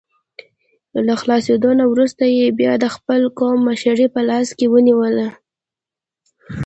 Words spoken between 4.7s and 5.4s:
ونیوله.